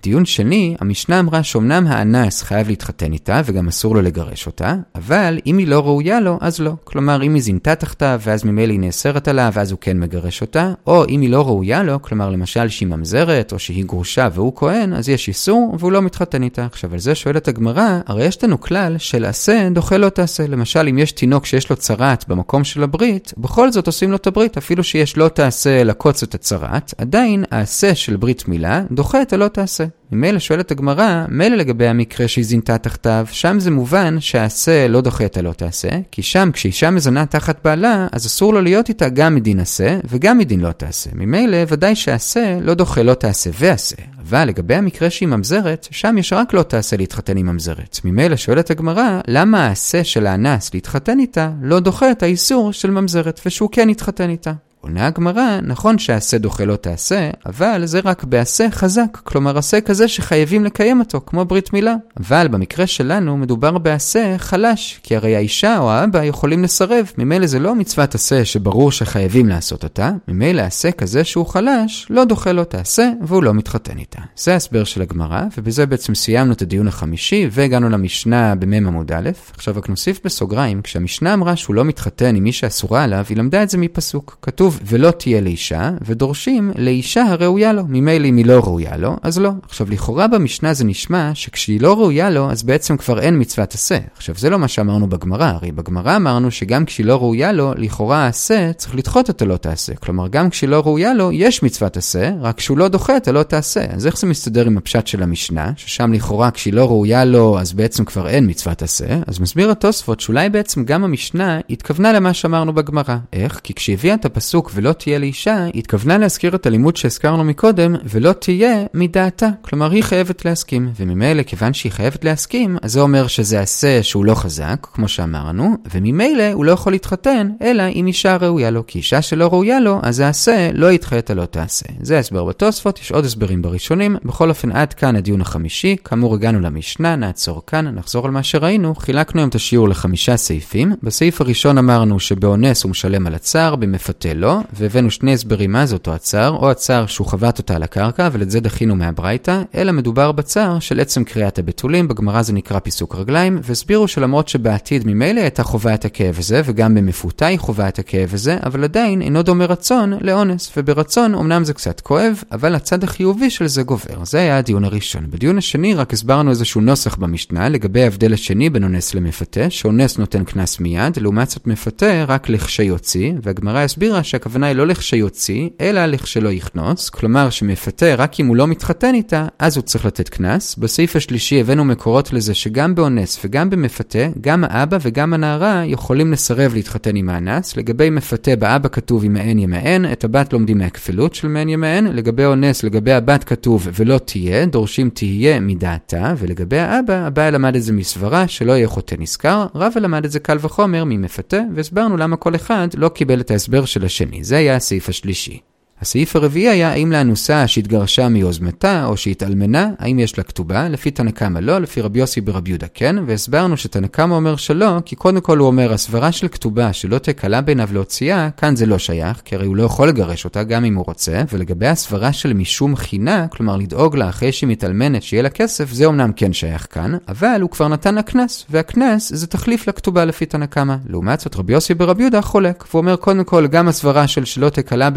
דיון 0.04 0.26
שני, 0.26 0.76
המשנה 0.80 1.20
אמרה 1.20 1.44
שאומנם 1.44 1.88
האנס 1.88 2.44
חייב 2.44 2.68
להתחתן 2.68 3.14
איתה 3.14 3.42
וגם 3.46 3.68
אסור 3.68 3.96
לו 3.96 4.02
לגרש 4.02 4.48
אותה, 4.48 4.76
אבל 4.96 5.40
אם 5.46 5.58
היא 5.58 5.68
לא 5.68 5.80
ראויה 5.80 6.20
לו, 6.20 6.38
אז 6.42 6.60
לא. 6.60 6.74
כלומר, 6.84 7.24
אם 7.24 7.34
היא 7.34 7.44
זינתה 7.44 7.76
תחתיו 7.76 8.20
ואז 8.24 8.44
ממילא 8.44 8.72
היא 8.72 8.80
נאסרת 8.80 9.28
עליו 9.28 9.52
ואז 9.54 9.72
הוא 9.72 9.80
כן 9.82 10.00
מגרש 10.00 10.42
אותה, 10.42 10.74
או 10.88 11.06
אם 11.10 11.22
היא 11.22 11.30
לא 11.30 11.48
ראויה 11.48 11.84
לו, 11.84 12.02
כלומר 12.02 12.30
למשל 12.30 12.70
שהיא 12.70 12.88
ממזרת 12.88 13.54
או 13.54 13.60
שהיא 13.60 13.86
גרושה 13.86 14.30
והוא 14.34 14.54
כהן, 14.56 14.94
אז 14.94 15.10
יש 15.10 15.28
איסור 15.28 15.76
והוא 15.80 15.92
לא 15.92 16.02
מתחתן 16.02 16.44
איתה. 16.44 16.66
עכשיו 16.66 16.94
על 16.94 17.00
זה 17.00 17.16
שואלת 17.16 17.48
הגמרא, 17.48 18.00
הרי 18.06 18.26
יש 18.26 18.44
לנו 18.44 18.62
כלל 18.62 18.98
של 18.98 19.26
עשה 19.26 19.68
דוחה 19.72 19.98
לא 19.98 20.10
תעשה. 20.10 20.48
למשל, 20.48 20.88
אם 20.88 20.98
יש 20.98 21.12
תינוק 21.12 21.46
שיש 21.46 21.70
לו 21.70 21.76
צרעת 21.76 22.26
במקום 22.28 22.64
של 22.64 22.84
הברית, 22.84 23.34
בכל 23.38 23.72
זאת 23.72 23.88
עושים 23.88 24.12
לו 24.12 24.16
את 24.16 24.28
הברית, 24.28 24.58
אפילו 24.58 24.84
שיש 24.84 25.18
לא 25.18 25.28
תעשה 25.28 25.84
לקוץ 25.84 26.24
את 26.24 26.36
הצרעת, 26.36 26.94
עדיין 26.98 27.44
העשה 27.52 27.96
של 27.96 28.16
ברית 28.16 28.48
מילה 28.48 28.82
דוחה 28.92 29.22
את 29.22 29.34
הלא 29.34 29.48
תעשה. 29.48 29.91
ממילא 30.12 30.40
שואלת 30.40 30.72
הגמרא, 30.72 31.26
מילא 31.30 31.56
לגבי 31.56 31.88
המקרה 31.88 32.28
שהיא 32.28 32.46
זינתה 32.46 32.78
תחתיו, 32.78 33.28
שם 33.32 33.60
זה 33.60 33.72
מובן 33.72 34.20
שהעשה 34.20 34.88
לא 34.88 35.02
דוחה 35.02 35.26
את 35.26 35.38
הלא 35.38 35.52
תעשה, 35.52 35.90
כי 36.12 36.24
שם 36.24 36.50
כשאישה 36.54 36.92
מזונה 36.92 37.26
תחת 37.26 37.60
בעלה, 37.64 38.08
אז 38.12 38.26
אסור 38.26 38.54
לו 38.54 38.62
להיות 38.62 38.90
איתה 38.90 39.10
גם 39.10 39.36
מדין 39.36 39.60
עשה 39.60 40.00
וגם 40.06 40.38
מדין 40.38 40.60
לא 40.60 40.72
תעשה. 40.72 41.10
ממילא 41.14 41.58
ודאי 41.68 41.96
שהעשה 41.96 42.58
לא 42.62 42.74
דוחה 42.74 43.04
לא 43.04 43.14
תעשה 43.14 43.50
ועשה. 43.60 43.96
אבל 44.22 44.46
לגבי 44.46 44.76
המקרה 44.76 45.10
שהיא 45.10 45.28
ממזרת, 45.28 45.88
שם 45.92 46.18
יש 46.18 46.34
רק 46.34 46.54
לא 46.54 46.64
תעשה 46.64 46.98
להתחתן 46.98 47.38
עם 47.38 47.46
ממזרת. 47.46 48.00
ממילא 48.06 48.36
שואלת 48.36 48.72
הגמרא, 48.72 49.20
למה 49.28 49.68
העשה 49.68 50.04
של 50.04 50.28
האנס 50.28 50.74
להתחתן 50.74 51.20
איתה 51.20 51.52
לא 51.62 51.80
דוחה 51.80 52.12
את 52.12 52.24
האיסור 52.24 52.74
של 52.74 52.92
ממזרת, 52.92 53.42
ושהוא 53.46 53.70
כן 53.72 53.90
יתחתן 53.90 54.30
איתה? 54.30 54.52
עונה 54.82 55.08
הגמרא, 55.08 55.60
נכון 55.64 55.98
שעשה 55.98 56.38
דוחה 56.38 56.66
לא 56.66 56.76
תעשה, 56.76 57.30
אבל 57.46 57.86
זה 57.86 58.00
רק 58.04 58.24
בעשה 58.24 58.72
חזק, 58.72 59.18
כלומר 59.24 59.58
עשה 59.58 59.82
כזה 59.82 60.08
שחייבים 60.08 60.66
לקיים 60.66 61.00
אותו, 61.00 61.22
כמו 61.26 61.46
ברית 61.46 61.74
מילה. 61.74 61.96
אבל 62.20 62.48
במקרה 62.48 62.88
שלנו 62.88 63.38
מדובר 63.38 63.78
בעשה 63.78 64.36
חלש, 64.38 65.00
כי 65.04 65.16
הרי 65.16 65.36
האישה 65.36 65.78
או 65.80 65.92
האבא 65.92 66.24
יכולים 66.24 66.64
לסרב, 66.64 67.12
ממילא 67.18 67.48
זה 67.48 67.60
לא 67.60 67.76
מצוות 67.76 68.16
עשה 68.16 68.46
שברור 68.46 68.92
שחייבים 68.92 69.50
לעשות 69.50 69.84
אותה, 69.84 70.12
ממילא 70.28 70.62
עשה 70.62 70.92
כזה 70.92 71.24
שהוא 71.24 71.46
חלש, 71.46 72.08
לא 72.10 72.24
דוחה 72.24 72.52
לא 72.52 72.64
תעשה, 72.64 73.10
והוא 73.22 73.44
לא 73.44 73.54
מתחתן 73.54 73.98
איתה. 73.98 74.22
זה 74.38 74.54
ההסבר 74.54 74.84
של 74.84 75.02
הגמרא, 75.02 75.44
ובזה 75.58 75.86
בעצם 75.86 76.16
סיימנו 76.16 76.54
את 76.54 76.62
הדיון 76.62 76.88
החמישי, 76.88 77.50
והגענו 77.52 77.90
למשנה 77.90 78.56
במ"ם 78.56 78.88
עמוד 78.88 79.12
א'. 79.12 79.30
עכשיו 79.54 79.74
רק 79.78 79.90
נוסיף 79.90 80.20
בסוגריים, 80.26 80.82
כשהמשנה 80.82 81.34
אמרה 81.34 81.56
שהוא 81.56 81.76
לא 81.76 81.86
מתחתן 81.86 82.36
עם 82.36 82.44
מי 82.44 82.52
שאסורה 82.52 83.04
עליו, 83.04 83.26
היא 83.30 83.38
למדה 83.38 83.64
את 83.64 83.70
זה 83.70 83.78
מפסוק. 83.78 84.38
כתוב 84.42 84.71
כתוב 84.72 84.80
ולא 84.86 85.12
תהיה 85.12 85.42
לאישה, 85.42 85.92
ודורשים 86.06 86.72
לאישה 86.76 87.24
הראויה 87.24 87.74
לו. 87.74 87.84
ממילא 87.88 88.28
אם 88.28 88.38
היא 88.38 88.46
לא 88.46 88.60
ראויה 88.60 88.98
לו, 88.98 89.18
אז 89.22 89.40
לא. 89.40 89.52
עכשיו, 89.64 89.88
לכאורה 89.90 90.28
במשנה 90.28 90.74
זה 90.74 90.84
נשמע 90.84 91.32
שכשהיא 91.34 91.82
לא 91.82 91.94
ראויה 91.94 92.30
לו, 92.30 92.52
אז 92.52 92.64
בעצם 92.64 92.98
כבר 92.98 93.20
אין 93.20 93.40
מצוות 93.40 93.74
עשה. 93.74 93.98
עכשיו, 94.16 94.36
זה 94.38 94.50
לא 94.50 94.60
מה 94.60 94.68
שאמרנו 94.68 95.10
בגמרא, 95.10 95.46
הרי 95.46 95.72
בגמרא 95.72 96.16
אמרנו 96.16 96.52
שגם 96.52 96.86
כשהיא 96.86 97.06
לא 97.06 97.18
ראויה 97.18 97.52
לו, 97.52 97.74
לכאורה 97.78 98.18
העשה 98.18 98.74
צריך 98.74 98.96
לדחות 98.96 99.30
את 99.30 99.42
הלא 99.42 99.58
תעשה. 99.58 99.96
כלומר, 99.96 100.28
גם 100.28 100.50
כשהיא 100.50 100.70
לא 100.70 100.80
ראויה 100.80 101.14
לו, 101.14 101.32
יש 101.32 101.64
מצוות 101.64 101.98
עשה, 101.98 102.32
רק 102.42 102.60
שהוא 102.60 102.78
לא 102.78 102.88
דוחה 102.88 103.18
את 103.18 103.28
הלא 103.28 103.44
תעשה. 103.44 103.86
אז 103.94 104.08
איך 104.08 104.18
זה 104.18 104.28
מסתדר 104.28 104.66
עם 104.66 104.78
הפשט 104.78 105.08
של 105.08 105.24
המשנה, 105.24 105.72
ששם 105.76 106.14
לכאורה 106.14 106.52
כשהיא 106.52 106.74
לא 106.74 106.86
ראויה 106.86 107.26
לו, 107.26 107.60
אז 107.60 107.74
בעצם 107.74 108.06
כבר 108.06 108.28
אין 108.28 108.50
מצוות 108.50 108.82
עשה? 108.82 109.20
אז 109.28 109.40
מסביר 109.40 109.72
התוספות 109.72 110.20
שאולי 110.20 110.50
בעצם 110.50 110.86
גם 110.86 111.04
המשנה 111.04 111.60
התכוונה 111.70 112.14
למה 112.14 112.34
שאמרנו 112.34 112.74
בגמרא. 112.74 113.18
איך? 113.34 113.60
כי 113.64 113.74
כשהביאה 113.74 114.14
את 114.14 114.26
הפסוק 114.26 114.61
הפסוק 114.62 114.72
ולא 114.76 114.94
תהיה 114.94 115.20
לאישה, 115.20 115.68
התכוונה 115.76 116.18
להזכיר 116.18 116.56
את 116.56 116.66
הלימוד 116.66 116.98
שהזכרנו 116.98 117.44
מקודם, 117.44 117.96
ולא 118.06 118.32
תהיה 118.32 118.86
מדעתה. 118.94 119.48
כלומר, 119.62 119.92
היא 119.92 120.04
חייבת 120.04 120.46
להסכים, 120.46 120.90
וממילא, 121.00 121.44
כיוון 121.44 121.74
שהיא 121.74 121.92
חייבת 121.92 122.26
להסכים, 122.26 122.78
אז 122.82 122.92
זה 122.92 123.02
אומר 123.02 123.28
שזה 123.28 123.60
עשה 123.62 124.04
שהוא 124.04 124.26
לא 124.26 124.36
חזק, 124.36 124.88
כמו 124.94 125.08
שאמרנו, 125.08 125.76
וממילא 125.94 126.52
הוא 126.54 126.66
לא 126.66 126.72
יכול 126.72 126.92
להתחתן, 126.94 127.50
אלא 127.62 127.84
אם 127.96 128.08
אישה 128.08 128.38
ראויה 128.38 128.72
לו, 128.72 128.84
כי 128.88 129.00
אישה 129.00 129.22
שלא 129.22 129.48
ראויה 129.48 129.80
לו, 129.80 130.00
אז 130.04 130.20
העשה 130.20 130.70
לא 130.74 130.92
ידחה 130.92 131.18
את 131.18 131.30
הלא 131.30 131.46
תעשה. 131.46 131.86
זה 132.02 132.18
ההסבר 132.18 132.46
בתוספות, 132.46 133.00
יש 133.00 133.12
עוד 133.12 133.26
הסברים 133.26 133.62
בראשונים. 133.62 134.16
בכל 134.26 134.50
אופן, 134.50 134.72
עד 134.72 134.94
כאן 134.94 135.16
הדיון 135.16 135.42
החמישי. 135.42 135.96
כאמור, 136.04 136.34
הגענו 136.34 136.60
למשנה, 136.60 137.16
נעצור 137.16 137.62
כאן, 137.68 137.88
נחזור 137.88 138.26
על 138.26 138.32
מה 138.32 138.44
שראינו. 138.44 138.96
חילקנו 138.96 139.42
היום 139.42 139.50
את 139.50 139.56
השיעור 139.56 139.90
לחמישה 139.90 140.38
סעיפים. 140.38 140.94
בסעיף 141.04 141.42
הראשון 141.42 141.78
אמרנו 141.78 142.20
שבאונס 142.20 142.84
הוא 142.84 142.90
משלם 142.90 143.28
על 143.28 143.36
הצער, 143.36 143.76
במפתה 143.76 144.34
לא, 144.34 144.51
והבאנו 144.74 145.12
שני 145.12 145.34
הסברים 145.34 145.72
מה 145.72 145.86
זה 145.86 145.96
אותו 145.96 146.14
הצער, 146.14 146.50
או 146.50 146.72
הצער 146.72 147.06
שהוא 147.06 147.28
חבט 147.28 147.58
אותה 147.58 147.76
על 147.76 147.84
הקרקע, 147.84 148.28
אבל 148.28 148.42
את 148.42 148.52
זה 148.52 148.60
דחינו 148.60 148.96
מהברייתא, 148.96 149.62
אלא 149.76 149.92
מדובר 149.92 150.32
בצער 150.32 150.80
של 150.80 151.00
עצם 151.00 151.24
קריאת 151.24 151.60
הבתולים, 151.60 152.08
בגמרא 152.08 152.42
זה 152.42 152.54
נקרא 152.54 152.80
פיסוק 152.80 153.16
רגליים, 153.16 153.60
והסבירו 153.64 154.08
שלמרות 154.08 154.48
שבעתיד 154.48 155.04
ממילא 155.06 155.42
הייתה 155.42 155.64
חובה 155.64 155.94
את 155.94 156.06
הכאב 156.06 156.36
הזה, 156.40 156.62
וגם 156.66 156.96
במפותה 156.96 157.46
היא 157.46 157.60
חובה 157.60 157.88
את 157.88 158.00
הכאב 158.00 158.34
הזה, 158.34 158.58
אבל 158.64 158.84
עדיין 158.84 159.22
אינו 159.22 159.42
דומה 159.42 159.66
רצון 159.66 160.14
לאונס, 160.22 160.72
וברצון 160.78 161.36
אמנם 161.36 161.64
זה 161.64 161.74
קצת 161.74 162.02
כואב, 162.02 162.44
אבל 162.52 162.76
הצד 162.76 163.04
החיובי 163.04 163.50
של 163.50 163.68
זה 163.68 163.84
גובר. 163.84 164.24
זה 164.24 164.38
היה 164.40 164.58
הדיון 164.58 164.84
הראשון. 164.84 165.26
בדיון 165.30 165.58
השני 165.58 165.94
רק 165.94 166.14
הסברנו 166.14 166.50
איזשהו 166.50 166.82
נוסח 166.82 167.16
במשנה 167.16 167.70
לגבי 167.70 168.04
ההבדל 168.04 168.34
השני 168.34 168.70
בין 168.70 168.84
אונס 168.84 169.14
למפתה, 169.14 169.70
שאונס 169.70 170.18
נותן 170.18 170.44
קנס 170.44 170.80
מיד, 170.80 171.20
לעומת 171.20 171.50
זאת 171.50 171.68
מפתה 171.68 172.26
רק 172.28 172.50
לכשיוציא, 172.50 173.34
והגמרא 173.44 173.80
הסבירה 173.80 174.24
שהכוונה 174.42 174.68
היא 174.68 174.76
לא 174.76 174.88
לכשיוציא, 174.88 175.70
אלא 175.82 176.06
לכשלא 176.06 176.50
יכנוס, 176.50 177.10
כלומר 177.10 177.50
שמפתה 177.50 178.16
רק 178.16 178.40
אם 178.40 178.48
הוא 178.48 178.56
לא 178.56 178.68
מתחתן 178.68 179.14
איתה, 179.16 179.48
אז 179.60 179.78
הוא 179.78 179.82
צריך 179.82 180.06
לתת 180.06 180.30
קנס. 180.30 180.76
בסעיף 180.76 181.16
השלישי 181.16 181.60
הבאנו 181.60 181.86
מקורות 181.86 182.34
לזה 182.34 182.54
שגם 182.54 182.96
באונס 182.96 183.40
וגם 183.46 183.70
במפתה, 183.70 184.20
גם 184.42 184.64
האבא 184.64 184.98
וגם 185.02 185.34
הנערה 185.34 185.84
יכולים 185.86 186.32
לסרב 186.32 186.74
להתחתן 186.74 187.16
עם 187.16 187.30
האנס. 187.30 187.78
לגבי 187.78 188.10
מפתה 188.10 188.56
באבא 188.56 188.90
כתוב 188.92 189.24
ימאן 189.24 189.60
ימאן, 189.60 190.12
את 190.12 190.24
הבת 190.24 190.54
לומדים 190.54 190.78
מהכפילות 190.78 191.36
של 191.36 191.48
מעין 191.48 191.70
ימאן, 191.70 192.06
לגבי 192.06 192.46
אונס, 192.46 192.84
לגבי 192.84 193.12
הבת 193.12 193.44
כתוב 193.44 193.88
ולא 193.94 194.18
תהיה, 194.18 194.66
דורשים 194.66 195.10
תהיה 195.10 195.60
מדעתה, 195.60 196.34
ולגבי 196.38 196.80
האבא, 196.80 197.14
הבעל 197.14 197.54
למד 197.54 197.76
את 197.76 197.84
זה 197.84 197.94
מסברה 197.94 198.48
שלא 198.48 198.72
יהיה 198.72 198.88
חוטא 198.88 199.16
נשכר, 199.20 199.66
רבא 199.76 200.00
למד 200.00 200.26
את 200.26 200.32
זה 200.32 200.40
קל 200.40 200.58
וחומר 200.62 201.04
ממפתה, 201.06 201.60
והסברנו 201.76 202.18
למה 202.18 202.36
כל 202.36 202.56
אחד 202.56 202.88
לא 202.98 203.10
קיבל 203.10 203.42
את 203.42 203.52
ההסבר 203.52 203.86
של 203.86 204.06
השני. 204.06 204.31
זה 204.42 204.58
היה 204.58 204.76
הסעיף 204.76 205.10
השלישי. 205.10 205.60
הסעיף 206.02 206.36
הרביעי 206.36 206.70
היה 206.70 206.92
האם 206.92 207.12
לאנוסה 207.12 207.68
שהתגרשה 207.68 208.30
מיוזמתה 208.30 209.06
או 209.06 209.18
שהתאלמנה, 209.18 209.90
האם 210.00 210.20
יש 210.20 210.38
לה 210.38 210.44
כתובה, 210.44 210.90
לפי 210.90 211.12
תנא 211.12 211.32
קמא 211.32 211.60
לא, 211.60 211.80
לפי 211.80 212.02
רבי 212.02 212.20
יוסי 212.20 212.42
ברבי 212.42 212.70
יהודה 212.70 212.88
כן, 212.94 213.16
והסברנו 213.26 213.78
שתנא 213.78 214.08
קמא 214.08 214.34
אומר 214.34 214.56
שלא, 214.56 215.00
כי 215.06 215.16
קודם 215.16 215.42
כל 215.42 215.58
הוא 215.58 215.68
אומר, 215.68 215.94
הסברה 215.94 216.32
של 216.32 216.48
כתובה 216.48 216.94
שלא 216.94 217.18
תקלה 217.18 217.62
בעיניו 217.62 217.90
להוציאה, 217.94 218.50
כאן 218.58 218.76
זה 218.76 218.86
לא 218.86 218.98
שייך, 218.98 219.42
כי 219.46 219.56
הרי 219.56 219.66
הוא 219.66 219.76
לא 219.76 219.84
יכול 219.84 220.08
לגרש 220.08 220.46
אותה 220.46 220.64
גם 220.64 220.86
אם 220.86 220.96
הוא 220.96 221.06
רוצה, 221.08 221.44
ולגבי 221.54 221.88
הסברה 221.88 222.34
של 222.34 222.54
משום 222.54 222.96
חינה, 222.96 223.48
כלומר 223.48 223.78
לדאוג 223.78 224.16
לה 224.16 224.30
אחרי 224.30 224.52
שהיא 224.52 224.70
מתאלמנת 224.70 225.24
שיהיה 225.24 225.44
לה 225.44 225.50
כסף, 225.50 225.92
זה 225.92 226.08
אמנם 226.08 226.32
כן 226.36 226.54
שייך 226.54 226.88
כאן, 226.90 227.18
אבל 227.28 227.62
הוא 227.62 227.70
כבר 227.70 227.88
נתן 227.88 228.16
לה 228.16 228.22
קנס, 228.22 228.66
והקנס 228.70 229.32
זה 229.36 229.48
תחליף 229.48 229.88
לכתובה 229.88 230.26
לפי 230.26 230.46
תנא 230.46 230.66
קמא. 230.66 230.96
לעומת 231.10 231.40
זאת 231.40 231.56
רבי 231.56 231.74
יוסי 231.74 231.94
ברבי 231.94 232.24
יהודה 232.24 232.42
חולק, 232.42 232.84
והוא 232.90 233.00
אומר 233.00 233.16
קודם 233.16 233.44
כל 233.44 233.68
גם 233.68 233.88
הסברה 233.88 234.28
של 234.28 234.46
שלא 234.46 234.70
תקלה 234.70 235.10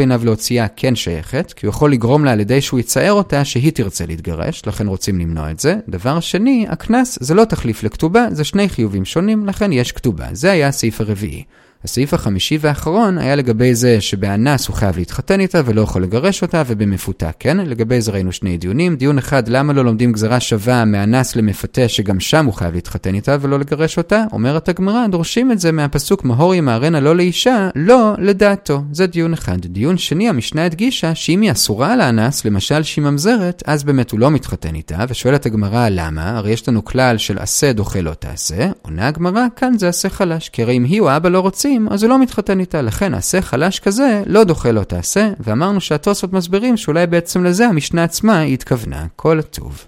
כן 0.76 0.96
שייכת, 0.96 1.52
כי 1.52 1.66
הוא 1.66 1.70
יכול 1.70 1.92
לגרום 1.92 2.24
לה 2.24 2.32
על 2.32 2.40
ידי 2.40 2.60
שהוא 2.60 2.80
יצייר 2.80 3.12
אותה 3.12 3.44
שהיא 3.44 3.72
תרצה 3.72 4.06
להתגרש, 4.06 4.62
לכן 4.66 4.86
רוצים 4.86 5.18
למנוע 5.18 5.50
את 5.50 5.60
זה. 5.60 5.76
דבר 5.88 6.20
שני, 6.20 6.66
הקנס 6.68 7.18
זה 7.20 7.34
לא 7.34 7.44
תחליף 7.44 7.82
לכתובה, 7.82 8.26
זה 8.30 8.44
שני 8.44 8.68
חיובים 8.68 9.04
שונים, 9.04 9.46
לכן 9.46 9.72
יש 9.72 9.92
כתובה. 9.92 10.26
זה 10.32 10.50
היה 10.50 10.68
הסעיף 10.68 11.00
הרביעי. 11.00 11.44
הסעיף 11.84 12.14
החמישי 12.14 12.58
והאחרון 12.60 13.18
היה 13.18 13.36
לגבי 13.36 13.74
זה 13.74 14.00
שבאנס 14.00 14.68
הוא 14.68 14.76
חייב 14.76 14.96
להתחתן 14.96 15.40
איתה 15.40 15.60
ולא 15.64 15.80
יכול 15.80 16.02
לגרש 16.02 16.42
אותה, 16.42 16.62
ובמפותה 16.66 17.30
כן. 17.38 17.56
לגבי 17.56 18.00
זה 18.00 18.12
ראינו 18.12 18.32
שני 18.32 18.58
דיונים. 18.58 18.96
דיון 18.96 19.18
אחד, 19.18 19.48
למה 19.48 19.72
לא 19.72 19.84
לומדים 19.84 20.12
גזרה 20.12 20.40
שווה 20.40 20.84
מאנס 20.84 21.36
למפתה 21.36 21.88
שגם 21.88 22.20
שם 22.20 22.46
הוא 22.46 22.54
חייב 22.54 22.74
להתחתן 22.74 23.14
איתה 23.14 23.36
ולא 23.40 23.58
לגרש 23.58 23.98
אותה? 23.98 24.24
אומרת 24.32 24.68
הגמרא, 24.68 25.06
דורשים 25.06 25.52
את 25.52 25.60
זה 25.60 25.72
מהפסוק 25.72 26.24
מהור 26.24 26.54
ימהרנה 26.54 27.00
לא 27.00 27.16
לאישה, 27.16 27.68
לא 27.74 28.14
לדעתו. 28.18 28.82
זה 28.92 29.06
דיון 29.06 29.32
אחד. 29.32 29.60
דיון 29.60 29.98
שני, 29.98 30.28
המשנה 30.28 30.64
הדגישה 30.64 31.14
שאם 31.14 31.40
היא 31.40 31.52
אסורה 31.52 31.92
על 31.92 32.00
האנס, 32.00 32.44
למשל 32.44 32.82
שהיא 32.82 33.04
ממזרת, 33.04 33.62
אז 33.66 33.84
באמת 33.84 34.10
הוא 34.10 34.20
לא 34.20 34.30
מתחתן 34.30 34.74
איתה, 34.74 35.04
ושואלת 35.08 35.46
הגמרא 35.46 35.88
למה, 35.90 36.36
הרי 36.36 36.50
יש 36.50 36.68
לנו 36.68 36.84
כלל 36.84 37.18
של 37.18 37.38
עשה 37.38 37.72
דוחה 37.72 38.00
לא 38.00 38.14
תעשה. 38.14 38.68
עונה 38.82 39.08
הגמרא, 39.08 39.46
כאן 39.56 39.78
זה 39.78 39.88
עשה 39.88 40.08
חלש, 40.08 40.48
כי 40.48 40.62
הרי 40.62 40.76
אם 40.76 40.84
היא 40.84 41.00
או 41.00 41.16
אבא 41.16 41.28
לא 41.28 41.40
רוצים, 41.40 41.73
חיים, 41.74 41.88
אז 41.88 42.02
הוא 42.02 42.10
לא 42.10 42.18
מתחתן 42.18 42.60
איתה. 42.60 42.82
לכן, 42.82 43.14
עשה 43.14 43.42
חלש 43.42 43.78
כזה, 43.78 44.22
לא 44.26 44.44
דוחה 44.44 44.72
לא 44.72 44.82
תעשה, 44.82 45.28
ואמרנו 45.40 45.80
שהתוספות 45.80 46.32
מסבירים 46.32 46.76
שאולי 46.76 47.06
בעצם 47.06 47.44
לזה 47.44 47.66
המשנה 47.66 48.04
עצמה 48.04 48.40
התכוונה. 48.42 49.06
כל 49.16 49.38
הטוב. 49.38 49.84